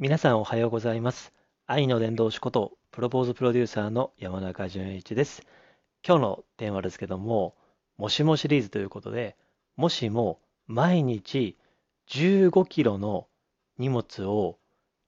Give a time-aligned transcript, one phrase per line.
[0.00, 1.32] 皆さんおはようございます。
[1.66, 5.42] 愛の伝道師こと、プロポーズプロデューサーの山中淳一です。
[6.06, 7.56] 今日のテーマですけども、
[7.96, 9.34] もしもシリーズということで、
[9.74, 10.38] もしも
[10.68, 11.58] 毎日
[12.10, 13.26] 15キロの
[13.76, 14.60] 荷物を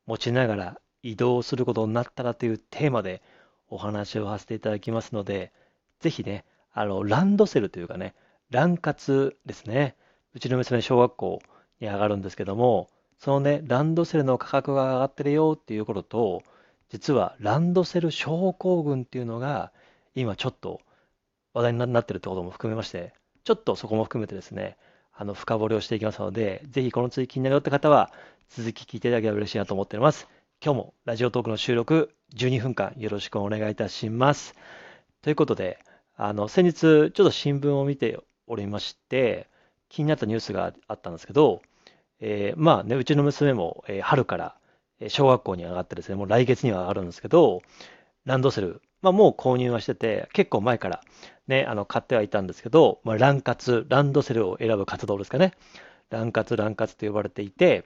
[0.07, 3.23] 持ちながら移動することになったらというテーマで
[3.69, 5.53] お話をさせていただきますので、
[6.01, 8.17] ぜひね、あの、ランドセルというかね、
[8.51, 9.95] ラン活ですね。
[10.35, 11.41] うちの娘、小学校
[11.79, 12.91] に上がるんですけども、
[13.21, 16.43] そのね、ランドセルの価格が上がってるよっていうことと、
[16.89, 19.73] 実はランドセル症候群っていうのが、
[20.15, 20.81] 今ちょっと
[21.53, 23.13] 話題になってるってことも含めまして、
[23.45, 24.79] ちょっとそこも含めてですね、
[25.13, 28.11] あの、深掘りをしていきますので、ぜひこの追記になるよって方は、
[28.49, 30.27] 続き聞いていただければ嬉しいなと思っております。
[30.65, 34.55] 今日もラジオトークの収録12分間よろしくお願いいたします。
[35.21, 35.79] ということで、
[36.17, 39.47] あの、先日ちょっと新聞を見ておりまして、
[39.91, 41.61] 気になったニュースがあったんですけど、
[42.21, 44.57] えーまあね、うちの娘も、えー春から
[45.09, 47.63] 小学校に上がってですね、もう来月には上がるんですけど、
[48.27, 51.03] ランドセル、まあもう購入はしてて、結構前から
[51.49, 55.53] ね、あの、買ってはいたんですけど、まあラン活、ランドセルを選ぶ活動ですかね。
[56.11, 57.85] ラン活、ラン活と呼ばれていて、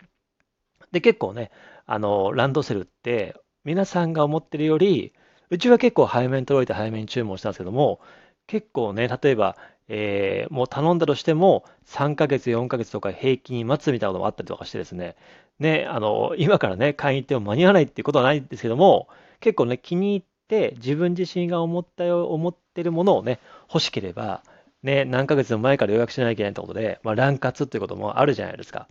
[0.93, 1.51] で、結構ね、
[1.87, 5.13] あの、ランドセルって、皆さんが思ってるより、
[5.51, 8.01] うちは結構早めに届いて早めに注文したんですけども、
[8.47, 9.57] 結構ね、例えば、
[9.89, 15.17] えーもう頼んだとしても、3ヶ月、4ヶ月とか平均待つみたいなこともあったりとかしてですね、
[15.59, 19.09] ね、あの、今からね、買いに行っても間に合わないっていうことはないんですけども、
[19.41, 24.43] 結構ね、気に入って、自分自身が思ったよ、思ってるものをね、欲しければ、
[24.83, 28.89] ね、何ヶ月も前から予約しなきゃいけないってことで、まあ、乱活っていうこともあるじゃないですか。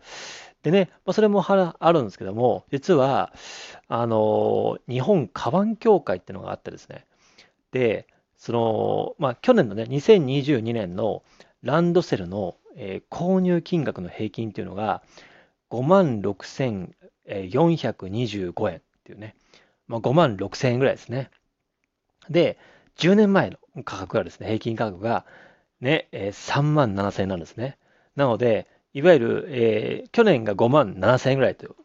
[0.63, 3.33] でね、まあ、それもはあるんですけども、実は、
[3.87, 7.05] あの、日本カバン協会っていうのがあってですね、
[7.71, 8.07] で、
[8.43, 11.23] その、まあ、去年のね、2022年の
[11.61, 15.01] ランドセルの、えー購入金額の平均っていうのが、
[15.69, 19.37] 5万6425円っていうね、
[19.87, 21.31] まあ、5万6000円ぐらいですね。
[22.29, 22.57] で、
[22.97, 25.25] 10年前の価格がですね、平均価格が
[25.79, 27.77] ね、えー3万7000円なんですね。
[28.17, 31.75] なので、いわゆる、えー去年が5万7000円ぐらいという。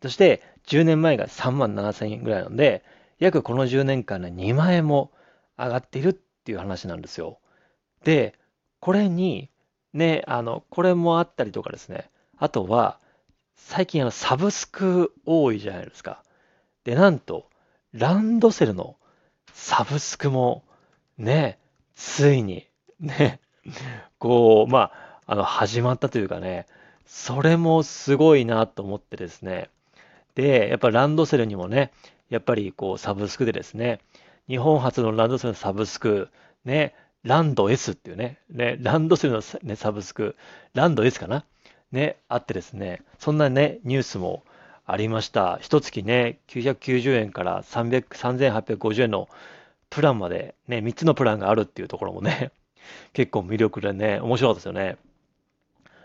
[0.00, 2.84] そして、10年前が3万7000円ぐらいなので、
[3.18, 5.10] 約この10年間で2万円も
[5.58, 7.38] 上がっているっていう話なんですよ。
[8.04, 8.34] で、
[8.80, 9.50] これに、
[9.92, 12.10] ね、あの、これもあったりとかですね。
[12.38, 12.98] あとは、
[13.56, 16.22] 最近あの、サブスク多いじゃないですか。
[16.84, 17.48] で、なんと、
[17.92, 18.96] ランドセルの
[19.52, 20.64] サブスクも、
[21.18, 21.58] ね、
[21.94, 22.68] ついに、
[23.00, 23.40] ね、
[24.18, 26.66] こう、まあ、あの、始まったというかね、
[27.06, 29.70] それもすごいなと思ってですね。
[30.34, 31.90] で、やっぱランドセルにもね、
[32.28, 34.00] やっぱりこう、サブスクでですね、
[34.48, 36.28] 日本初のランドセルのサブスク、
[36.64, 40.36] ね、ランド S っていうね、ね、ランドセルのさ、ね、サブスク、
[40.74, 41.44] ランド S かな
[41.90, 44.44] ね、あってですね、そんなね、ニュースも
[44.84, 45.58] ありました。
[45.60, 49.28] 一月ね、990円から3850円の
[49.90, 52.52] プランまで、ね、3つのプランがあるっていうところもね、
[53.12, 54.96] 結構魅力でね、面白かったですよね。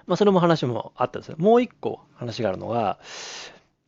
[0.07, 1.35] まあ、それも話もあったんですよ。
[1.37, 2.97] もう一個話があるのが、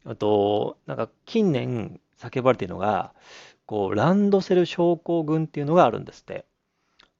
[0.05, 3.13] あと、なんか近年叫ばれているのが、
[3.65, 6.45] こう、ランドセル症候群っていうのがあるんですって。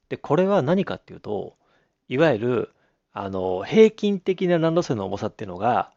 [0.10, 1.56] で、これは何かっていうと、
[2.08, 2.74] いわゆる、
[3.14, 5.92] あの、平均的なランドセルの重さっていうのが、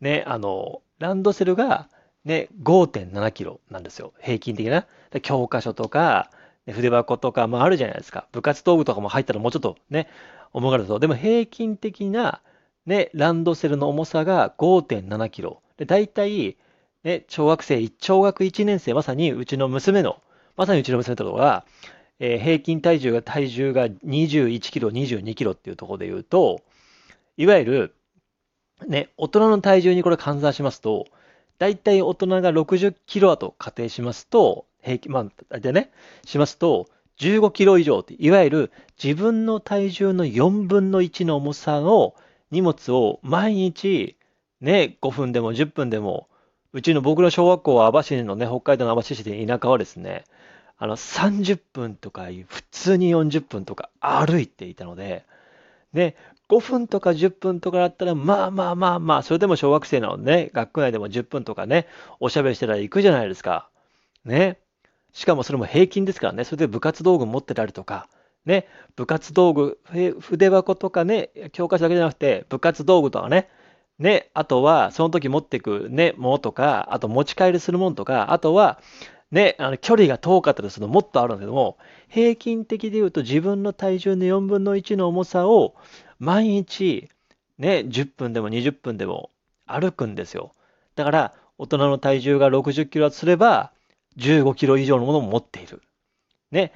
[0.00, 1.88] ね、あの、ランドセルが、
[2.24, 4.12] ね、5.7キロなんですよ。
[4.20, 4.86] 平均的な。
[5.22, 6.30] 教科書とか、
[6.66, 8.28] ね筆箱とか、まああるじゃないですか。
[8.32, 10.08] 部活道具とかも入ったらもうちょっとね、
[10.52, 10.98] 重がると。
[10.98, 12.40] でも平均的な、
[12.86, 15.62] ね、ランドセルの重さが5.7キロ。
[15.76, 16.56] で、大体、
[17.04, 20.22] ね、小学生、小学1年生、まさにうちの娘の、
[20.56, 21.64] まさにうちの娘とかが、
[22.20, 26.62] えー平均体重が、体重が21キロ、22キロっていうところで言うと、
[27.36, 27.94] いわゆる、
[28.86, 31.06] ね、大人の体重にこれ換算しますと、
[31.58, 35.90] 大体大人が60キロだと仮定しますと、平均、まあ、でね、
[36.24, 36.88] しますと、
[37.18, 42.14] 15キロ以上って、いわゆる自分の体重の4分の1の重さの
[42.50, 44.16] 荷物を毎日、
[44.60, 46.28] ね、5分でも10分でも、
[46.72, 50.24] うちの僕の小学校は網走のね、北海道の網走市で田舎はですね、
[50.78, 55.24] あの、30分とか、普通に40分とか歩いていたので、
[55.92, 56.16] で、
[56.48, 61.86] 5分とか10分とかだったら、まあまあまあまあ、それでも小学生なのね、学区内でも10分とかね、
[62.20, 63.68] おしゃべりしてたら行くじゃないですか。
[64.24, 64.58] ね。
[65.12, 68.08] しかもそれも平均ですからね、それで部活道具持ってたりとか、
[68.46, 68.66] ね、
[68.96, 69.78] 部活道具、
[70.20, 73.50] 筆箱とかね、教科書だけじゃなくて、部活道具とかね、
[73.98, 78.80] ね、あとは、その時持っていくね、ものとか、あと持ち帰りするものとか、あとは、
[79.30, 81.78] ね、あの距離が遠かったりするのもっとあるんだけども、
[82.08, 85.74] 平均的で言うと自分の体重の4分の1の重さを
[86.18, 87.08] 毎日、
[87.58, 89.30] ね、10分でも20分でも
[89.66, 90.52] 歩くんですよ。
[90.96, 93.72] だから、大人の体重が60キロだとすれば、
[94.18, 95.80] 15キロ以上のものを持っている。
[96.50, 96.72] ね。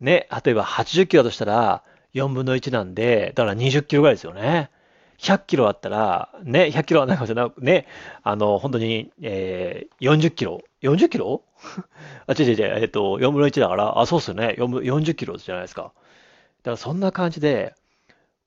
[0.00, 0.28] ね。
[0.44, 1.82] 例えば80キロだとしたら、
[2.14, 4.70] 4分の1なんで、だから20キロぐらいですよね。
[5.18, 7.52] 100キロあったら、ね、100キロはないかもしれない。
[7.58, 7.86] ね、
[8.22, 11.42] あの、本当に、えー、40キロ ?40 キロ？
[12.26, 14.54] あ、違う違う違う、えっと、4分の1だから、あ、そうっすよね。
[14.58, 15.82] 40キロじゃないですか。
[15.82, 17.74] だからそんな感じで、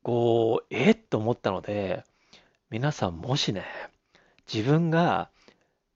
[0.04, 2.04] こう、えっと思ったので、
[2.70, 3.66] 皆さんもしね、
[4.52, 5.30] 自分が、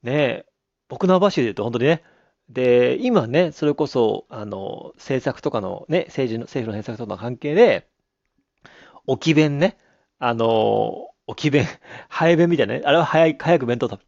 [0.03, 0.45] ね、
[0.89, 2.03] 僕の網走で言うと本当にね、
[2.49, 7.87] で、今ね、それこそ、あの、政策とかのね、政治の、政府の政策との関係で、
[9.07, 9.77] 置き弁ね、
[10.19, 11.65] あの、置き弁、
[12.09, 13.99] 早弁みたいなね、あれは早い、早く弁当食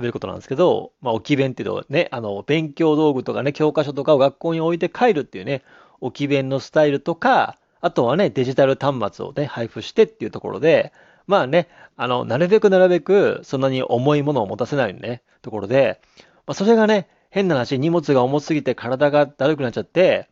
[0.00, 5.62] べることなんですけど、まあ、置き弁っていうのはね、あの、勉強道具とかね、教科書とかを学校に置いて帰るっていうね、
[6.00, 10.92] 置き弁のスタイルとか、あとはね、デジタル端末をね、配布してっていうところで、
[11.26, 16.00] まあね、あの、なるべくなるべく、そんなに重いものを持たせないね、ところで、
[16.46, 20.28] まあ、それがね、変な話、荷物が重すぎて体がだるくなっちゃって、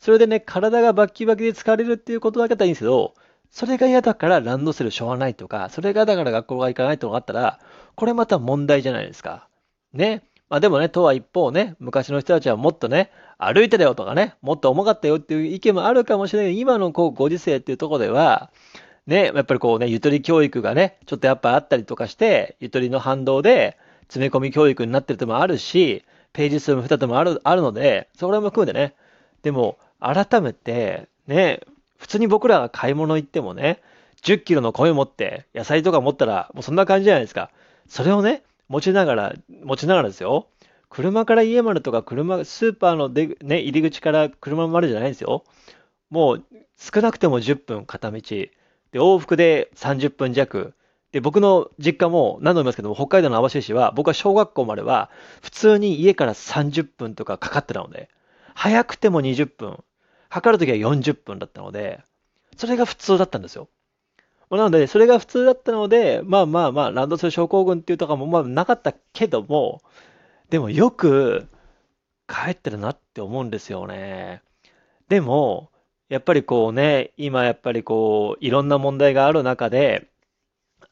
[0.00, 3.14] それでね、体がバッキバキで疲れるっていうことだけだったらいいんですけど、
[3.50, 7.58] それが嫌だからランドセルしょうがないとか、それがだから学校が行かないとかあったら、
[7.96, 9.48] これまた問題じゃないですか。
[9.92, 10.22] ね。
[10.48, 18.50] まあでもね、とは一方ね、昔の人たちはもっとね、歩いてたよとかね、もっと重かったよっていう意見もあるかもしれない、今のこうご時世っていうとこでは、
[19.06, 28.94] ね、やっぱりこうね、ゆとり教育がね、ちょっとやっぱあったりとかして、ゆとりの反動で詰め込み教育になってるともあるし、ページ数も2つもあるあるので、それも含めてね、
[29.42, 31.60] でも、改めて、ね、
[32.00, 33.78] 普通に僕らが買い物行ってもね、
[34.22, 37.50] 10キロの米持って、野菜とか持ったら、もうそんな感じじゃないですか。
[37.88, 40.46] それをね、持ちながら、持ちながらですよ。
[40.88, 45.44] 車から家までとか、車、スーパーので、ね、入り口から車までじゃないんですよ。
[46.08, 46.44] もう、
[46.78, 48.20] 少なくても10分片道。
[48.20, 48.50] で、
[48.94, 50.72] 往復で30分弱。
[51.12, 55.10] で、僕の実家も何度も言いますけども、北海道の網走市は、僕は小学校までは、
[55.42, 58.08] 普通に家から30分とかかかってたので、
[58.54, 59.84] 早くても20分、
[60.30, 62.02] 測るときは40分だったので、
[62.56, 63.68] それが普通だったんですよ。
[64.50, 69.82] なので、それが普通だったので、まあまあまあ、ランドセル症候群っていうとかもまあなかったけども、
[70.48, 71.46] でもよく
[72.26, 74.42] 帰ってるなって思うんですよね。
[75.08, 75.70] でも、
[76.08, 80.08] やっぱりこうね、今やっぱりこう、いろんな問題がある中で、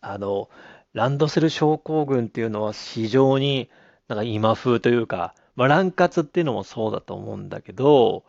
[0.01, 0.49] あの、
[0.93, 3.69] ランドセル症候群っていうのは非常に
[4.09, 8.25] なんか今風というか、まあ、乱活っていうのもそうだと思うんだけど、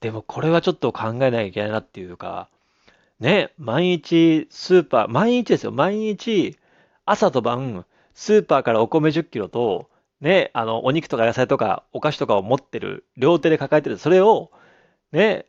[0.00, 2.48] でもこれはちょっと考えなきゃいけないなっていうか、
[3.20, 6.56] ね、毎日スーパー、毎日ですよ、毎日
[7.04, 9.88] 朝と晩、スーパーからお米10キロと、
[10.20, 14.50] ね、あの、お肉とか野菜とかお菓子とかを持ってる、両手で抱えてる、それを、
[15.12, 15.46] ね、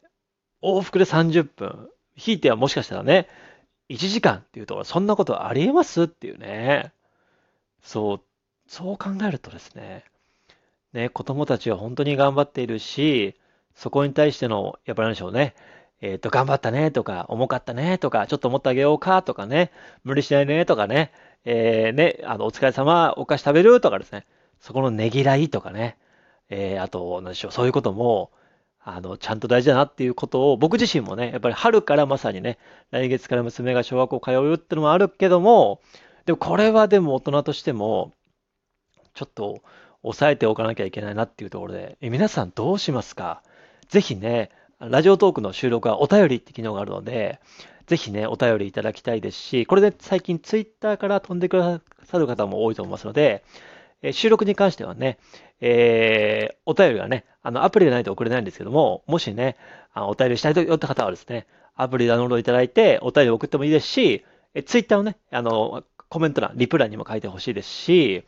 [0.62, 3.28] 往復で30分、ひいてはもしかしたらね、
[3.90, 6.92] 1時間っていうと、そんなことありえますっていうね。
[7.82, 8.22] そう、
[8.68, 10.04] そう考えるとですね、
[10.94, 13.36] ね、子供たちは本当に頑張っているし、
[13.78, 15.54] そこに対しての、やっぱり何でしょうね。
[16.02, 19.72] えっ、ー、と、頑張ったねとか、重かったねとか、ちょっと持ってあげようかとかね、
[20.04, 21.12] 無理しないねとかね、
[21.46, 24.26] えー、ね、あの、お疲れ様、お菓子食べるとかですね、
[24.60, 25.98] そこのねぎらいとかね、
[26.50, 28.32] えー、あと、何でしょう、そういうことも、
[28.84, 32.58] あの、ちゃんと大事だなっていうことを、僕自身もね、やっぱり春からまさにね、
[32.90, 35.82] 来月から娘が小学校通うってのもあるけども、
[36.26, 38.14] でもこれはでも大人としても、
[39.14, 39.62] ちょっと
[40.04, 43.42] 抑えておかなきゃいけないなっていうところで、え皆さんどうしますか？
[43.90, 47.40] ぜひね、ラジオトークの収録はお便りって機能があるので、
[47.88, 53.44] ぜひね、お便りいただきたいですし、これで最近ツイッターから飛んでくださる方も多いと思いますので、
[54.02, 55.18] え収録に関してはね、
[55.62, 59.56] えー、お便りがね、あの、アプリでないと送れないんですけども、もしね、
[59.94, 68.24] あのお便りしたいとよって方はですね、アプリダウンロードいただいて、お便り送ってもいいですし、えツイッターをね、あの、コメント欄、リプ欄にも書いてほしいですし、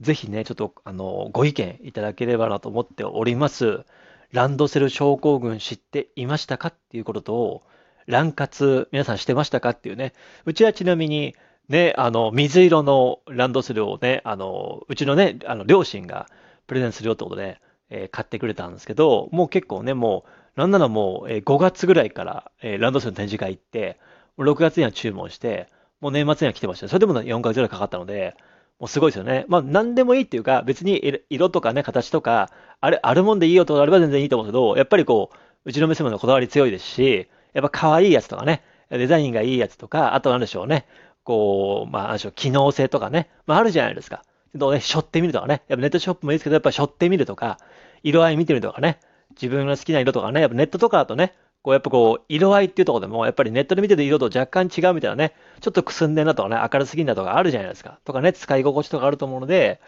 [0.00, 3.84] ぜひね、ちょっと、あの、ご意見いただければなと思っております。
[4.32, 7.62] ランドセル症候群知っていましたかっていうことと、
[8.06, 10.12] 乱活皆さんしてましたかっていうね。
[10.46, 11.36] うちはちなみに、
[11.68, 16.28] ね、あの、水色のランドセルをね、あの、うちのね、あの、両親が
[16.66, 17.60] プレゼンするよってことで、
[17.90, 20.24] えー、買ってくれたんですけど、もう結構ね、も
[20.56, 24.00] う、なんならもう、えー、5月ぐらいから、えー、ランドセルの展示会行って、
[24.38, 25.68] 6月には注文して、
[26.00, 26.88] もう年末には来てました。
[26.88, 28.34] それでも4ヶ月ぐらいかかったので、
[28.78, 29.44] もうすごいですよね。
[29.48, 32.50] まあ、何でもいいっていうか、別に色とかね、形とか、
[32.80, 40.86] あれ、あるもんでいいよとかあれば全然いいと思うけど、やっぱりこう、うちの娘のこだわり強いですし、やっぱ可愛いやつとかね、デザインがいいやつとか、あとなんでしょうね、
[41.22, 44.24] こう、まあ、なんでしょう、機能性とかね、まあ、あるじゃないですか。
[44.54, 47.58] どうね、しょってみるとかね、やっぱネットショップもいいですけど、やっぱしょってみるとか、
[48.02, 48.98] 色合い見てみるとかね、
[49.30, 58.00] 自分の好きな色とかね、やっぱネットとかだとね、こうやっぱこう、色合いっていうところでも、やっぱりネットで見てる色と若干違うみたいなね、ちょっとくすんでんなとかね、明るすぎんなとかあるじゃないですか。
[58.04, 59.80] とかね、使い心地とかあると思うので、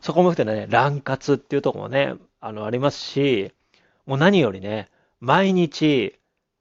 [0.00, 3.52] そこも含めてね、乱活っていうところもね、あの、ありますし、
[4.06, 4.88] もう何よりね、
[5.20, 6.18] 毎日、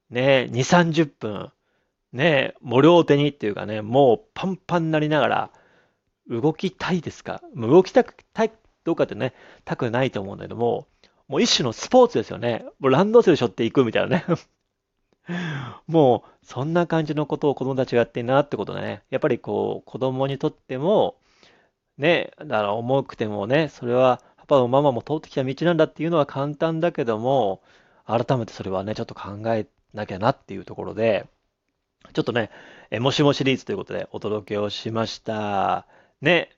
[0.10, 1.52] ね、2、30分、
[2.12, 5.50] ね、も両手にっていうかね、もうパンパンになりながら、
[6.28, 7.42] 動きたいですか？
[7.56, 8.52] 動きたく、たい、
[8.84, 9.34] どうかってね、
[9.66, 10.88] たくないと思うんだけども、
[11.30, 12.66] もう一種のスポーツですよね。
[12.80, 14.26] もうランドセル背負っていくみたいなね。
[15.88, 19.04] もう、そんな感じのことを子供たちがやってんなってことね。
[19.12, 21.16] やっぱりこう、子供にとっても、
[22.00, 27.62] ね、だから重くてもね、それはパパもママも通ってきた道なんだっていうのは簡単だけども、
[28.06, 31.28] 改めてそれはね、ちょっと考えなきゃなっていうところで、
[32.14, 32.50] ちょっとね、
[32.90, 35.86] えもしもシリーズということでお届けをしました。
[36.22, 36.50] ね、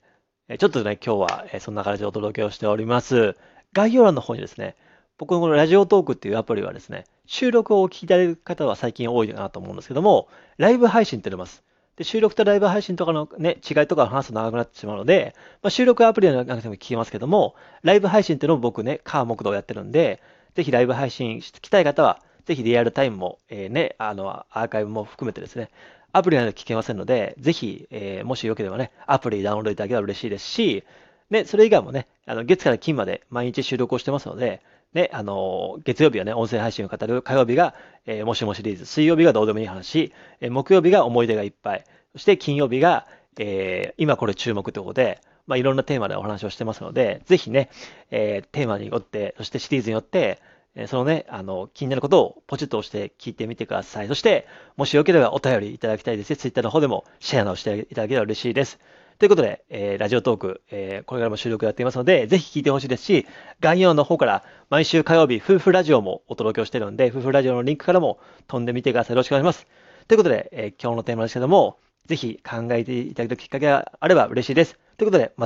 [0.58, 3.36] ちょっとね、今日はそんな感じでお届けをしております。
[3.72, 4.76] 概要欄の方にですね、
[5.18, 11.62] 僕のこのラジオトークっていうアプリはですね、収録をお聞きいただく方は最近多いかなと思うんですけども、ライブ配信って出ます。
[11.96, 20.22] で、収録とライブ配信とかのね、違いとか話すと長くなってしまうので、まあ、収録アプリでなくても聞きますけども、ライブ配信っていうのを僕ね、カー木道やってるんで、
[20.54, 25.70] ぜひライブ配信してきたい方は、ぜひリアルタイムも、えー、ね、あの、アーカイブも含めてですね、
[26.12, 30.84] アプリなど聞けませんので、ぜひ、えー、もしよければね、アプリダウンロードいただければ嬉しいですし、
[31.32, 34.60] ね、それ以外もね、あの月から金まで毎日収録をしてますので、
[34.92, 37.74] ね、あの、月曜日はね、音声配信を語る、火曜日が、
[38.04, 43.06] えー、もしもシリーズ、水曜日がどうでもいい話、えー、木曜日が思い出がいっぱい、そして金曜日が、
[43.38, 47.70] えー、今これ注目ということで、まあ、いろんなテーマでお話をしてますので、ぜひね、
[48.10, 50.38] えー、テーマによって、そしてシリーズによって、
[50.74, 54.08] えそのね、あの、気になることをポチッと押して聞いてみてください。
[54.08, 54.46] そして、
[54.76, 56.36] もしよければお便りいただきたいですね。
[56.36, 58.78] Twitter の方でもシェアをしていただければ嬉しいです。
[59.22, 63.24] ということで、えー、ラジオトーク、えー、これからも収録やっていますので、ぜひ聞いてほしいですし、
[63.60, 69.14] 概要の方から毎週火曜日、夫婦ラジオもお届けをしているので、夫婦ラジオのリンクからも飛んでみてください。
[69.14, 69.68] よろしくお願いします。
[70.08, 74.76] ということで、えー、今日のテーマですけども、ぜひ考えていただくきっかけがあれば嬉しいです。
[74.96, 75.40] ということで、ま